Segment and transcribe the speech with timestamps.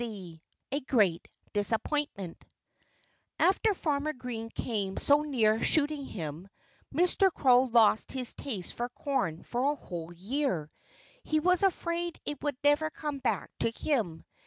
[0.01, 0.41] V
[0.71, 2.43] A GREAT DISAPPOINTMENT
[3.37, 6.49] After Farmer Green came so near shooting him,
[6.91, 7.31] Mr.
[7.31, 10.71] Crow lost his taste for corn for a whole year.
[11.23, 14.25] He was afraid it would never come back to him.